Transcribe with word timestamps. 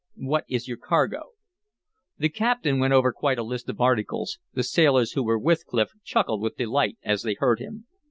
What 0.17 0.45
is 0.49 0.67
your 0.67 0.77
cargo?" 0.77 1.33
The 2.17 2.29
captain 2.29 2.79
went 2.79 2.91
over 2.91 3.13
quite 3.13 3.37
a 3.37 3.43
list 3.43 3.69
of 3.69 3.79
articles; 3.79 4.39
the 4.51 4.63
sailors 4.63 5.11
who 5.11 5.21
were 5.21 5.37
with 5.37 5.67
Clif 5.67 5.91
chuckled 6.03 6.41
with 6.41 6.57
delight 6.57 6.97
as 7.03 7.21
they 7.21 7.35
heard 7.35 7.59
him. 7.59 7.85